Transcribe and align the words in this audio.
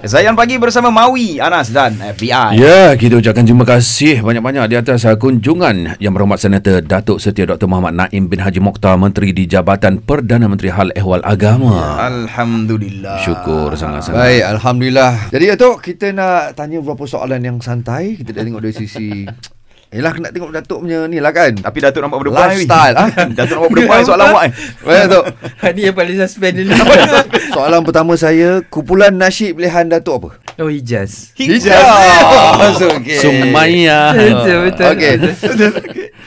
Zayan 0.00 0.32
Pagi 0.32 0.56
bersama 0.56 0.88
Mawi, 0.88 1.36
Anas 1.44 1.68
dan 1.68 1.92
FBI. 1.92 2.56
Ya, 2.56 2.96
kita 2.96 3.20
ucapkan 3.20 3.44
terima 3.44 3.68
kasih 3.68 4.24
banyak-banyak 4.24 4.72
di 4.72 4.76
atas 4.80 5.04
kunjungan 5.04 6.00
Yang 6.00 6.12
Berhormat 6.16 6.40
Senator 6.40 6.80
Datuk 6.80 7.20
Setia 7.20 7.44
Dr. 7.44 7.68
Muhammad 7.68 8.08
Naim 8.08 8.24
bin 8.24 8.40
Haji 8.40 8.64
Mokhtar 8.64 8.96
Menteri 8.96 9.36
di 9.36 9.44
Jabatan 9.44 10.00
Perdana 10.00 10.48
Menteri 10.48 10.72
Hal 10.72 10.96
Ehwal 10.96 11.20
Agama. 11.20 12.00
Alhamdulillah. 12.00 13.20
Syukur 13.20 13.76
sangat-sangat. 13.76 14.16
Baik, 14.16 14.42
Alhamdulillah. 14.56 15.12
Jadi 15.28 15.44
Datuk, 15.52 15.84
kita 15.84 16.16
nak 16.16 16.56
tanya 16.56 16.80
beberapa 16.80 17.04
soalan 17.04 17.44
yang 17.44 17.60
santai. 17.60 18.16
Kita 18.16 18.32
dah 18.32 18.40
tengok 18.40 18.62
dari 18.64 18.72
sisi... 18.72 19.28
Yelah, 19.90 20.14
nak 20.22 20.30
tengok 20.30 20.54
Datuk 20.54 20.86
punya 20.86 21.10
ni 21.10 21.18
lah 21.18 21.34
kan. 21.34 21.50
Tapi 21.50 21.78
Datuk 21.82 22.06
nampak 22.06 22.22
berdepan. 22.22 22.54
Lifestyle, 22.54 22.94
ah. 22.94 23.08
Datuk 23.38 23.54
nampak 23.58 23.70
berdepan 23.74 23.98
soalan 24.06 24.26
awak 24.30 24.42
eh. 24.46 24.52
Baik, 24.86 24.98
Datuk. 25.10 25.24
Ni 25.74 25.80
yang 25.82 25.96
paling 25.98 26.16
suspend 26.16 26.54
dulu. 26.62 26.72
Soalan 27.50 27.80
pertama 27.82 28.12
saya, 28.14 28.62
kumpulan 28.70 29.10
nasyid 29.10 29.58
pilihan 29.58 29.90
Datuk 29.90 30.14
apa? 30.22 30.30
oh, 30.62 30.70
Hijaz. 30.70 31.34
Hijaz. 31.34 32.78
Okey. 32.94 33.18
Sumaya. 33.18 34.14
Betul, 34.14 34.56
betul. 34.70 34.86
Okey. 34.94 35.12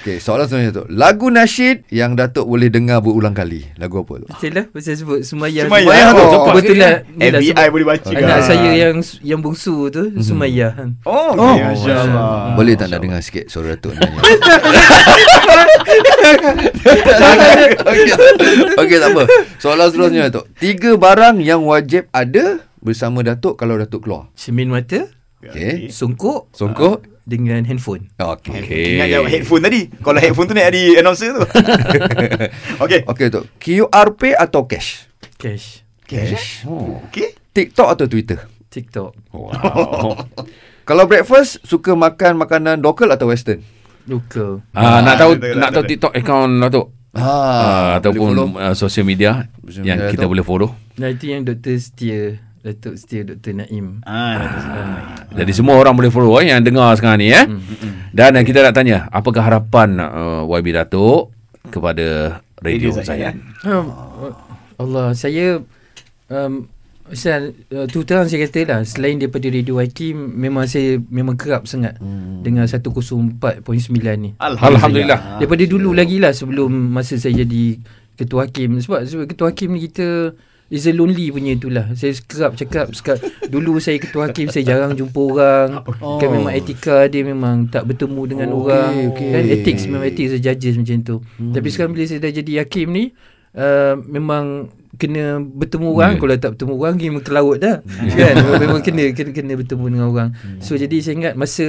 Okey, 0.04 0.18
soalan 0.20 0.44
seterusnya 0.44 0.72
tu. 0.76 0.84
Lagu 0.92 1.32
nasyid 1.32 1.88
yang 1.88 2.20
Datuk 2.20 2.44
boleh 2.44 2.68
dengar 2.68 3.00
berulang 3.00 3.32
kali. 3.32 3.64
Lagu 3.80 4.04
apa 4.04 4.20
tu? 4.20 4.28
Betul 4.28 4.52
lah 4.60 4.66
Pasal 4.70 5.00
sebut 5.00 5.20
Sumayyah 5.24 5.72
Sumayyah 5.72 6.08
tu, 6.12 6.26
ni 6.68 6.80
lah 6.80 7.00
FBI 7.16 7.68
boleh 7.72 7.88
baca 7.88 8.10
Anak 8.12 8.22
kan? 8.22 8.42
saya 8.44 8.70
yang 8.76 8.96
yang 9.24 9.40
bungsu 9.40 9.88
tu 9.88 10.12
Sumayyah 10.20 10.72
kan 10.76 10.90
Oh, 11.08 11.32
Oh, 11.34 11.56
okay, 11.56 11.64
Masya 11.72 11.94
Allah. 11.96 12.54
Boleh 12.60 12.74
tak 12.76 12.92
nak 12.92 13.00
dengar 13.00 13.20
sikit 13.24 13.48
suara 13.54 13.78
Datuk 13.78 13.94
nyanyi? 13.96 14.18
Okey, 17.86 18.10
Okey, 18.74 18.98
tak 18.98 19.10
apa. 19.14 19.24
Soalan 19.62 19.88
seterusnya 19.88 20.22
Datuk. 20.28 20.50
Tiga 20.58 20.98
barang 20.98 21.38
yang 21.38 21.62
wajib 21.62 22.10
ada 22.10 22.66
bersama 22.82 23.22
Datuk 23.22 23.56
kalau 23.56 23.78
Datuk 23.78 24.04
keluar. 24.04 24.34
Cermin 24.34 24.74
mata 24.74 25.06
Okey. 25.46 25.94
Songkok 25.94 26.50
Songkok. 26.50 27.06
Dengan 27.24 27.64
handphone 27.64 28.12
Okey. 28.20 28.52
Okey. 28.52 28.86
Ingat 29.00 29.08
jawab 29.08 29.28
headphone 29.32 29.64
tadi. 29.64 29.82
Kalau 29.96 30.20
headphone 30.20 30.44
tu 30.44 30.54
naik 30.54 30.76
di 30.76 30.84
announcer 31.00 31.32
tu. 31.32 31.40
Okey. 32.84 33.00
Okey, 33.08 33.26
Datuk. 33.30 33.48
QRP 33.62 34.22
atau 34.36 34.68
cash? 34.68 35.08
Cash 35.38 35.86
Cash. 36.04 36.68
Oh. 36.68 37.00
Okey. 37.08 37.32
TikTok 37.54 37.88
atau 37.88 38.06
Twitter? 38.10 38.44
TikTok 38.68 39.14
Wow. 39.32 40.18
Kalau 40.84 41.04
breakfast, 41.06 41.64
suka 41.64 41.94
makan 41.94 42.36
makanan 42.38 42.80
local 42.80 43.08
atau 43.08 43.28
western? 43.28 43.64
Local 44.04 44.60
Ah, 44.72 45.00
nak 45.00 45.16
tahu 45.16 45.40
betul, 45.40 45.56
nak 45.56 45.72
betul, 45.72 45.72
tahu 45.72 45.72
betul. 45.80 45.90
TikTok 45.90 46.14
account 46.14 46.52
Datuk. 46.60 46.88
Ha, 47.14 47.24
Ah, 47.24 47.90
ataupun 48.02 48.30
uh, 48.58 48.74
social 48.74 49.06
media 49.06 49.46
Social 49.62 49.86
yang 49.86 50.12
kita 50.12 50.26
boleh 50.26 50.42
follow. 50.42 50.74
Nah 50.96 51.08
itu 51.08 51.30
yang 51.30 51.42
Dr. 51.42 51.78
Setia 51.78 52.36
Datuk 52.60 52.98
Setia 52.98 53.24
Dr. 53.24 53.54
Naim 53.56 54.02
Ah, 54.04 55.24
Jadi 55.32 55.52
semua 55.52 55.78
orang 55.78 55.94
boleh 55.94 56.10
follow 56.10 56.36
eh, 56.38 56.50
yang 56.50 56.60
dengar 56.60 56.92
sekarang 56.94 57.22
ni 57.22 57.30
eh. 57.30 57.48
Dan 58.12 58.36
uh, 58.36 58.44
kita 58.44 58.60
nak 58.62 58.74
tanya, 58.74 59.08
apakah 59.08 59.40
harapan 59.40 59.96
uh, 59.98 60.44
YB 60.44 60.74
Datuk 60.74 61.32
kepada 61.66 62.40
Radio, 62.60 62.92
Radio 62.92 63.00
Zayan. 63.00 63.06
Zayan? 63.06 63.36
um, 63.64 63.88
Allah 64.76 65.14
Saya 65.14 65.64
um, 66.28 66.68
Pasal 67.04 67.52
uh, 67.76 67.84
tu 67.84 68.08
terang 68.08 68.32
saya 68.32 68.48
kata 68.48 68.60
lah 68.64 68.80
Selain 68.88 69.20
daripada 69.20 69.44
Radio 69.52 69.76
Hakim 69.76 70.16
Memang 70.40 70.72
saya 70.72 70.96
Memang 71.12 71.36
kerap 71.36 71.68
sangat 71.68 72.00
hmm. 72.00 72.48
Dengan 72.48 72.64
104.9 72.64 73.60
ni 74.16 74.32
Alhamdulillah. 74.40 75.36
Daripada 75.36 75.64
dulu 75.68 75.92
lagi 75.92 76.24
lah 76.24 76.32
Sebelum 76.32 76.72
masa 76.72 77.20
saya 77.20 77.44
jadi 77.44 77.76
Ketua 78.16 78.48
Hakim 78.48 78.80
Sebab, 78.80 79.04
sebab 79.04 79.26
Ketua 79.28 79.52
Hakim 79.52 79.76
ni 79.76 79.92
kita 79.92 80.32
Is 80.72 80.88
a 80.88 80.96
lonely 80.96 81.28
punya 81.28 81.60
itulah 81.60 81.92
Saya 81.92 82.16
kerap 82.24 82.56
cakap 82.56 82.96
sekat, 82.96 83.20
Dulu 83.54 83.84
saya 83.84 84.00
Ketua 84.00 84.32
Hakim 84.32 84.48
Saya 84.48 84.64
jarang 84.64 84.96
jumpa 84.96 85.20
orang 85.20 85.70
oh. 86.00 86.24
Kan 86.24 86.32
memang 86.32 86.56
etika 86.56 87.12
dia 87.12 87.28
Memang 87.28 87.68
tak 87.68 87.84
bertemu 87.84 88.22
dengan 88.32 88.48
Okey, 88.56 88.60
orang 88.64 88.92
okey. 89.12 89.28
Kan 89.28 89.44
ethics 89.52 89.84
Memang 89.92 90.08
ethics 90.08 90.40
judges 90.40 90.80
macam 90.80 90.98
tu 91.04 91.16
hmm. 91.20 91.52
Tapi 91.52 91.68
sekarang 91.68 91.92
bila 91.92 92.08
saya 92.08 92.24
dah 92.24 92.32
jadi 92.32 92.64
Hakim 92.64 92.96
ni 92.96 93.12
uh, 93.60 94.00
Memang 94.08 94.72
kena 94.94 95.42
bertemu 95.42 95.88
orang 95.90 96.12
Ya. 96.16 96.20
kalau 96.22 96.36
tak 96.38 96.52
bertemu 96.58 96.74
orang 96.78 96.94
memang 96.96 97.24
ke 97.26 97.32
laut 97.34 97.58
dah. 97.58 97.78
Kan? 97.82 98.36
Memang, 98.62 98.82
kena, 98.86 99.10
kena 99.12 99.32
kena 99.34 99.54
bertemu 99.58 99.86
dengan 99.90 100.08
orang. 100.08 100.30
So 100.62 100.78
jadi 100.78 101.02
saya 101.02 101.14
ingat 101.18 101.34
masa 101.34 101.66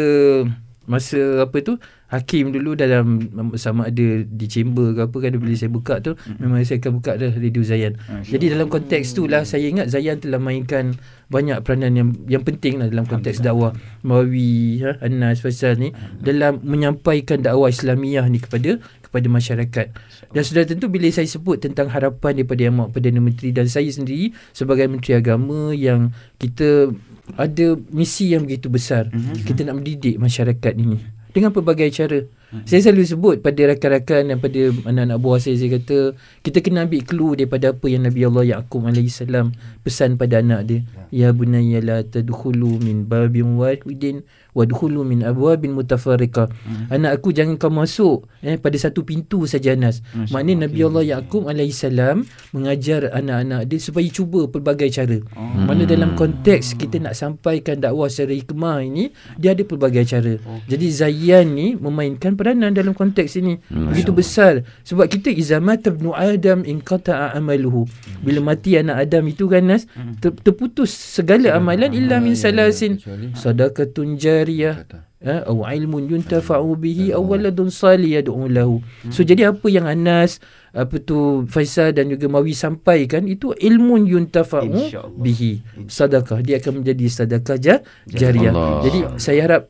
masa 0.85 1.49
apa 1.49 1.65
tu 1.65 1.81
hakim 2.13 2.53
dulu 2.53 2.77
dalam 2.77 3.33
sama 3.57 3.89
ada 3.89 4.21
di 4.21 4.45
chamber 4.45 4.93
ke 4.93 5.09
apa 5.09 5.17
kan 5.17 5.33
bila 5.41 5.57
saya 5.57 5.73
buka 5.73 6.05
tu 6.05 6.13
memang 6.37 6.61
saya 6.61 6.77
akan 6.77 7.01
buka 7.01 7.17
dah 7.17 7.33
radio 7.33 7.65
Zayan. 7.65 7.97
Jadi 8.21 8.53
dalam 8.53 8.69
konteks 8.69 9.17
tu 9.17 9.25
lah 9.25 9.49
saya 9.49 9.65
ingat 9.65 9.89
Zayan 9.89 10.21
telah 10.21 10.37
mainkan 10.37 10.93
banyak 11.33 11.65
peranan 11.65 11.97
yang 11.97 12.09
yang 12.29 12.45
penting 12.45 12.77
lah 12.77 12.93
dalam 12.93 13.09
konteks 13.09 13.41
dakwah. 13.41 13.73
Mawi 14.05 14.85
ha, 14.85 15.01
Anas 15.01 15.41
Faisal 15.41 15.81
ni 15.81 15.91
dalam 16.21 16.61
menyampaikan 16.61 17.41
dakwah 17.41 17.73
Islamiah 17.73 18.29
ni 18.29 18.39
kepada 18.39 18.77
kepada 19.15 19.31
masyarakat 19.31 19.87
dan 20.35 20.43
sudah 20.43 20.67
tentu 20.67 20.91
bila 20.91 21.07
saya 21.15 21.31
sebut 21.31 21.63
tentang 21.63 21.87
harapan 21.87 22.43
daripada 22.43 22.67
Yang 22.67 22.75
Maha 22.75 22.89
Perdana 22.91 23.21
Menteri 23.23 23.55
dan 23.55 23.71
saya 23.71 23.87
sendiri 23.87 24.35
sebagai 24.51 24.91
Menteri 24.91 25.15
Agama 25.15 25.71
yang 25.71 26.11
kita 26.43 26.91
ada 27.39 27.67
misi 27.95 28.35
yang 28.35 28.43
begitu 28.43 28.67
besar. 28.67 29.09
Mm-hmm. 29.15 29.47
Kita 29.47 29.61
nak 29.71 29.77
mendidik 29.79 30.19
masyarakat 30.19 30.75
ini 30.75 30.99
dengan 31.31 31.55
pelbagai 31.55 31.95
cara. 31.95 32.27
Mm-hmm. 32.51 32.67
Saya 32.69 32.81
selalu 32.85 33.05
sebut 33.05 33.37
pada 33.41 33.61
rakan-rakan 33.71 34.23
dan 34.33 34.37
pada 34.39 34.61
anak-anak 34.89 35.19
buah 35.21 35.39
saya 35.41 35.57
saya 35.57 35.81
kata 35.81 35.99
kita 36.45 36.59
kena 36.61 36.85
ambil 36.85 37.03
clue 37.07 37.33
daripada 37.39 37.73
apa 37.73 37.87
yang 37.89 38.05
Nabi 38.05 38.21
Allah 38.27 38.45
Yaqub 38.59 38.85
salam 39.09 39.55
pesan 39.85 40.17
pada 40.21 40.45
anak 40.45 40.61
dia. 40.69 40.81
Ya 41.15 41.31
bunayya 41.31 41.81
la 41.81 41.99
tadkhulu 42.03 42.83
min 42.83 43.07
babin 43.07 43.57
wahidin 43.57 44.27
wadkhulu 44.55 45.03
min 45.03 45.27
abwabin 45.27 45.75
mutafarriqah. 45.75 46.49
Mm-hmm. 46.49 46.95
Anak 46.95 47.11
aku 47.21 47.35
jangan 47.35 47.59
kau 47.59 47.71
masuk 47.75 48.31
eh 48.41 48.57
pada 48.57 48.79
satu 48.79 49.03
pintu 49.03 49.45
saja 49.51 49.75
Anas. 49.75 50.01
Maknanya 50.31 50.71
Nabi 50.71 50.81
Allah 50.87 51.05
Yaqub 51.19 51.51
salam 51.75 52.23
mengajar 52.55 53.11
anak-anak 53.11 53.67
dia 53.67 53.79
supaya 53.83 54.07
cuba 54.09 54.47
pelbagai 54.47 54.89
cara. 54.95 55.19
Oh. 55.35 55.67
Mana 55.67 55.85
dalam 55.85 56.15
konteks 56.15 56.79
kita 56.79 57.03
nak 57.03 57.19
sampaikan 57.19 57.83
dakwah 57.83 58.07
secara 58.07 58.33
hikmah 58.39 58.79
ini 58.87 59.11
dia 59.37 59.53
ada 59.53 59.67
pelbagai 59.67 60.07
cara. 60.07 60.39
Okay. 60.39 60.77
Jadi 60.77 60.87
Zayan 60.95 61.47
ni 61.59 61.75
memainkan 61.75 62.39
peranan 62.45 62.77
dalam 62.77 62.93
konteks 62.93 63.41
ini. 63.41 63.57
Begitu 63.73 64.13
besar. 64.13 64.61
Sebab 64.85 65.09
kita 65.09 65.33
izamat 65.33 65.89
ibnu 65.89 66.13
Adam 66.13 66.61
in 66.69 66.85
qata'a 66.85 67.33
amaluhu. 67.33 67.89
Bila 68.21 68.45
mati 68.45 68.77
anak 68.77 69.09
Adam 69.09 69.25
itu 69.33 69.49
kan 69.49 69.65
Nas 69.65 69.89
ter, 70.21 70.37
terputus 70.45 70.93
segala 70.93 71.57
amalan 71.57 71.97
illa 71.97 72.21
min 72.21 72.37
salasin. 72.37 73.01
sadaqatun 73.33 74.21
jariyah 74.21 74.85
ha, 75.25 75.43
atau 75.43 75.65
ilmun 75.65 76.07
yuntafa'u 76.07 76.77
bihi 76.77 77.11
aw 77.17 77.25
waladun 77.25 77.73
salih 77.73 78.21
yad'u 78.21 78.47
lahu. 78.47 78.85
So 79.09 79.25
jadi 79.25 79.51
apa 79.51 79.67
yang 79.73 79.89
Anas 79.89 80.39
apa 80.75 80.99
tu 80.99 81.47
Faisal 81.47 81.95
dan 81.95 82.11
juga 82.11 82.27
Mawi 82.27 82.51
sampaikan 82.51 83.25
itu 83.31 83.55
ilmun 83.57 84.05
yuntafa'u 84.05 84.91
bihi 85.17 85.63
sedekah 85.87 86.43
dia 86.45 86.59
akan 86.61 86.83
menjadi 86.83 87.05
sedekah 87.09 87.57
ja, 87.63 87.77
jariah. 88.11 88.53
Allah. 88.53 88.83
Jadi 88.85 88.99
saya 89.17 89.41
harap 89.49 89.63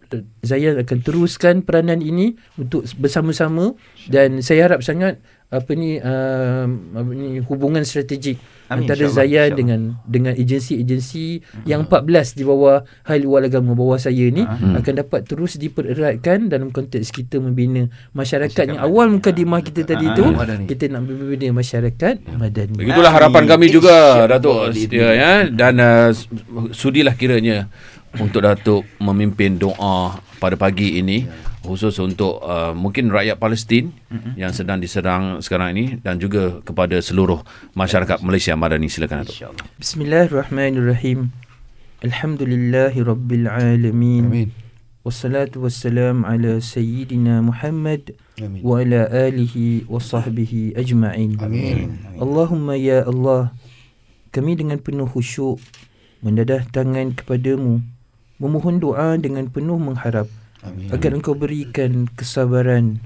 Zayan 0.45 0.77
akan 0.77 0.99
teruskan 1.01 1.65
peranan 1.65 2.05
ini 2.05 2.37
untuk 2.61 2.85
bersama-sama 3.01 3.73
dan 4.13 4.45
saya 4.45 4.69
harap 4.69 4.85
sangat 4.85 5.25
apa 5.49 5.71
ni 5.73 6.03
uh, 6.03 6.67
apa 6.99 7.11
ni 7.15 7.39
hubungan 7.47 7.87
strategik 7.87 8.41
Amin, 8.73 8.89
antara 8.89 9.05
insyaAllah, 9.05 9.29
Zayan 9.29 9.51
dengan 9.53 9.81
dengan 10.09 10.33
agensi-agensi 10.33 11.45
yang 11.69 11.85
14 11.85 12.33
di 12.33 12.43
bawah 12.49 12.81
Hal 13.05 13.21
Ihwal 13.21 13.49
Agama 13.53 13.77
bawah 13.77 14.01
saya 14.01 14.33
ni 14.33 14.41
akan 14.45 14.95
dapat 15.05 15.29
terus 15.29 15.61
dipereratkan 15.61 16.49
dalam 16.49 16.73
konteks 16.73 17.13
kita 17.13 17.45
membina 17.45 17.93
masyarakat 18.17 18.65
yang 18.73 18.81
awal 18.81 19.13
mukadimah 19.13 19.61
kita 19.61 19.85
tadi 19.85 20.09
tu. 20.17 20.25
Madani. 20.33 20.65
kita 20.65 20.89
nak 20.89 21.05
membina 21.05 21.53
masyarakat 21.53 22.15
madani. 22.41 22.77
Begitulah 22.81 23.13
harapan 23.13 23.45
kami 23.45 23.67
juga. 23.69 24.25
Datuk 24.25 24.73
Setia 24.73 25.13
ya. 25.13 25.33
Dan 25.49 25.77
uh, 25.77 26.11
sudilah 26.73 27.13
kiranya 27.15 27.69
untuk 28.17 28.45
Datuk 28.45 28.83
memimpin 28.97 29.61
doa 29.61 30.19
pada 30.41 30.57
pagi 30.57 31.01
ini 31.01 31.29
khusus 31.65 31.97
untuk 31.99 32.45
uh, 32.45 32.77
mungkin 32.77 33.09
rakyat 33.09 33.41
Palestin 33.41 33.97
mm-hmm. 34.13 34.37
yang 34.37 34.53
sedang 34.53 34.79
diserang 34.79 35.41
sekarang 35.41 35.73
ini 35.73 35.97
dan 36.05 36.21
juga 36.21 36.61
kepada 36.61 37.01
seluruh 37.01 37.41
masyarakat 37.73 38.21
Malaysia 38.21 38.53
Madani 38.53 38.93
silakan 38.93 39.25
Datuk. 39.25 39.35
InsyaAllah. 39.35 39.65
Bismillahirrahmanirrahim. 39.81 41.33
Alhamdulillahi 42.05 43.01
rabbil 43.01 43.49
alamin. 43.49 44.25
Amin. 44.29 44.49
Wassalatu 45.05 45.65
wassalam 45.65 46.25
ala 46.25 46.61
sayyidina 46.61 47.45
Muhammad 47.45 48.17
Amin. 48.41 48.61
wa 48.65 48.81
ala 48.81 49.09
alihi 49.09 49.89
wa 49.89 50.01
sahbihi 50.01 50.77
ajma'in. 50.77 51.41
Amin. 51.41 52.01
Allahumma 52.21 52.77
ya 52.77 53.05
Allah, 53.05 53.53
kami 54.33 54.57
dengan 54.57 54.81
penuh 54.81 55.09
khusyuk 55.09 55.61
mendadah 56.25 56.65
tangan 56.73 57.13
kepadamu, 57.13 57.85
memohon 58.41 58.81
doa 58.81 59.17
dengan 59.21 59.49
penuh 59.53 59.77
mengharap 59.77 60.25
Amin. 60.65 60.89
agar 60.91 61.13
engkau 61.15 61.37
berikan 61.37 62.09
kesabaran, 62.17 62.99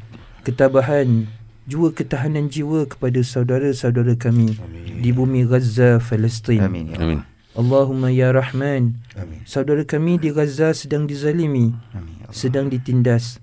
ketabahan, 0.46 1.26
jua 1.68 1.92
ketahanan 1.92 2.48
jiwa 2.48 2.88
kepada 2.88 3.20
saudara-saudara 3.20 4.16
kami 4.16 4.56
Amin. 4.56 5.04
di 5.04 5.10
bumi 5.12 5.44
Gaza, 5.44 6.00
Palestin. 6.00 6.64
Amin. 6.64 6.94
Ya. 6.94 7.02
Amin. 7.02 7.20
Allahumma 7.58 8.14
ya 8.14 8.30
Rahman 8.30 9.02
Amin. 9.18 9.42
Saudara 9.42 9.82
kami 9.82 10.14
di 10.22 10.30
Gaza 10.30 10.70
sedang 10.70 11.10
dizalimi 11.10 11.74
Amin. 11.90 12.22
ya 12.22 12.30
Allah. 12.30 12.34
Sedang 12.34 12.70
ditindas 12.70 13.42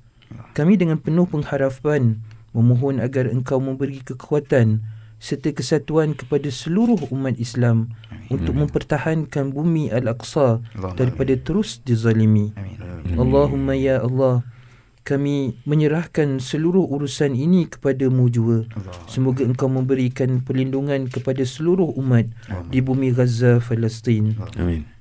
Kami 0.55 0.79
dengan 0.79 0.95
penuh 0.95 1.27
pengharapan 1.27 2.23
Memohon 2.55 3.03
agar 3.03 3.27
engkau 3.27 3.59
memberi 3.59 3.99
kekuatan 3.99 4.79
Serta 5.25 5.49
kesatuan 5.49 6.13
kepada 6.13 6.45
seluruh 6.53 7.09
umat 7.09 7.41
Islam 7.41 7.89
Untuk 8.29 8.53
mempertahankan 8.53 9.49
bumi 9.49 9.89
Al-Aqsa 9.89 10.61
Daripada 10.93 11.33
terus 11.41 11.81
dizalimi 11.81 12.53
Amin. 12.53 13.17
Allahumma 13.17 13.73
ya 13.73 14.05
Allah 14.05 14.45
kami 15.05 15.61
menyerahkan 15.69 16.41
seluruh 16.41 16.81
urusan 16.81 17.37
ini 17.37 17.69
kepadamu 17.69 18.25
jua. 18.25 18.65
Semoga 19.05 19.45
engkau 19.45 19.69
memberikan 19.69 20.41
perlindungan 20.41 21.05
kepada 21.05 21.45
seluruh 21.45 21.93
umat 22.01 22.25
di 22.73 22.81
bumi 22.81 23.13
Gaza, 23.13 23.61
Palestin. 23.61 24.33
Amin. 24.57 24.94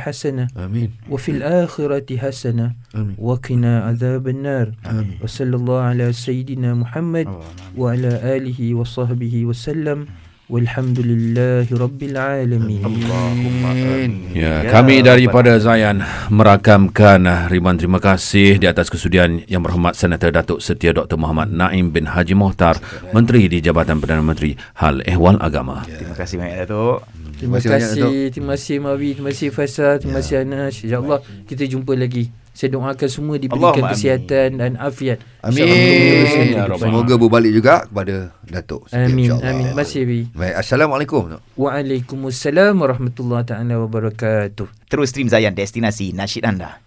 Hasanah 0.00 0.48
Amin. 0.56 0.96
wa 1.04 1.18
fil 1.20 1.44
akhirati 1.44 2.16
hasanah 2.16 2.72
Amin. 2.96 3.14
wa 3.20 3.36
qina 3.36 3.84
adhaban 3.92 4.40
nar. 4.40 4.72
Wa 5.20 5.28
sallallahu 5.28 5.84
ala 5.84 6.08
sayyidina 6.08 6.80
Muhammad 6.80 7.28
wa 7.76 7.92
ala 7.92 8.16
alihi 8.24 8.72
wa 8.72 8.88
sahbihi 8.88 9.44
wa 9.44 9.52
sallam. 9.52 10.08
Walhamdulillahi 10.50 11.70
rabbil 11.78 12.18
alamin. 12.18 12.82
Allahumma 12.82 13.70
amin. 13.70 14.34
Ya, 14.34 14.66
kami 14.66 14.98
daripada 14.98 15.54
Zayan 15.62 16.02
merakamkan 16.26 17.22
ribuan 17.46 17.78
terima 17.78 18.02
kasih 18.02 18.58
di 18.58 18.66
atas 18.66 18.90
kesudian 18.90 19.46
yang 19.46 19.62
berhormat 19.62 19.94
Senator 19.94 20.34
Datuk 20.34 20.58
Setia 20.58 20.90
Dr. 20.90 21.22
Muhammad 21.22 21.54
Naim 21.54 21.94
bin 21.94 22.10
Haji 22.10 22.34
Mohtar, 22.34 22.82
Menteri 23.14 23.46
di 23.46 23.62
Jabatan 23.62 24.02
Perdana 24.02 24.26
Menteri 24.26 24.58
Hal 24.82 25.06
Ehwal 25.06 25.38
Agama. 25.38 25.86
Terima 25.86 26.18
kasih 26.18 26.42
banyak 26.42 26.66
Datuk. 26.66 27.06
Terima 27.40 27.56
Terima 27.56 27.56
kasih 27.56 27.70
banyak, 27.72 27.90
kasih, 27.96 28.20
terima 28.36 28.52
kasih 28.52 28.76
Mawi, 28.84 29.08
terima 29.16 29.30
kasih 29.32 29.48
Faisal, 29.48 29.96
terima 29.96 30.20
kasih 30.20 30.44
Anas. 30.44 30.76
InsyaAllah 30.84 31.20
kita 31.48 31.64
jumpa 31.64 31.96
lagi. 31.96 32.28
Saya 32.52 32.76
doakan 32.76 33.08
semua 33.08 33.40
diberikan 33.40 33.72
Allahumma 33.72 33.96
kesihatan 33.96 34.48
dan 34.60 34.76
afiat. 34.76 35.24
Amin. 35.40 35.64
Ya 35.64 36.68
Semoga 36.76 37.16
berbalik 37.16 37.56
juga 37.56 37.88
kepada 37.88 38.36
Datuk. 38.44 38.92
Amin, 38.92 39.32
insyaAllah. 39.32 39.48
amin. 39.56 39.64
Terima 39.72 39.80
kasih, 39.80 40.02
Wi. 40.04 40.20
Baik, 40.36 40.54
Assalamualaikum. 40.60 41.22
Waalaikumsalam 41.56 42.76
warahmatullahi 42.76 43.48
taala 43.48 43.74
wabarakatuh. 43.88 44.68
Terus 44.92 45.08
stream 45.08 45.32
Zayan 45.32 45.56
destinasi 45.56 46.12
nasyid 46.12 46.44
anda. 46.44 46.84